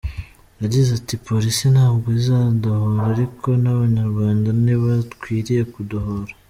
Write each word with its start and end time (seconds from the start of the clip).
Yagize 0.61 0.89
ati 0.99 1.15
“Polisi 1.27 1.65
ntabwo 1.73 2.07
izadohora 2.19 3.01
ariko 3.13 3.47
n’Abanyarwanda 3.63 4.49
ntibakwiriye 4.61 5.63
kudohora. 5.75 6.31